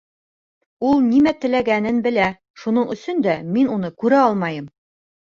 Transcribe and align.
Ул 0.91 1.01
нимә 1.09 1.33
теләгәнен 1.43 1.99
белә, 2.07 2.29
шуның 2.61 2.87
өсөн 2.95 3.21
дә 3.27 3.35
мин 3.57 3.69
уны 3.75 3.93
күрә 4.05 4.23
алмайым. 4.23 4.65